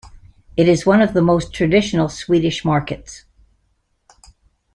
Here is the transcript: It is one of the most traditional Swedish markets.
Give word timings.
It 0.57 0.67
is 0.67 0.83
one 0.83 0.99
of 0.99 1.13
the 1.13 1.21
most 1.21 1.53
traditional 1.53 2.09
Swedish 2.09 2.65
markets. 2.65 3.25